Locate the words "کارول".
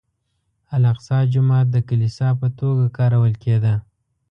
2.97-3.33